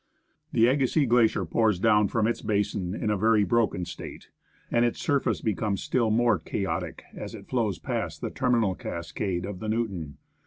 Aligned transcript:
The 0.51 0.65
Agassiz 0.65 1.05
Glacier 1.07 1.45
pours 1.45 1.77
down 1.79 2.07
from 2.07 2.25
its 2.25 2.41
basin 2.41 2.95
in 2.95 3.11
a 3.11 3.15
very 3.17 3.43
broken 3.43 3.85
state, 3.85 4.31
and 4.71 4.83
its 4.83 4.99
surface 4.99 5.41
becomes 5.41 5.83
still 5.83 6.09
more 6.09 6.39
chaotic 6.39 7.03
as 7.13 7.35
it 7.35 7.45
flows 7.47 7.77
past 7.77 8.19
the 8.19 8.31
terminal 8.31 8.73
cascade 8.73 9.45
of 9.45 9.59
the 9.59 9.69
Newton. 9.69 10.17